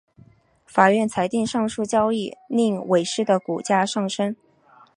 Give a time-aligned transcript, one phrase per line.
[0.65, 4.35] 法院裁定上述交易令伟仕的股价上升。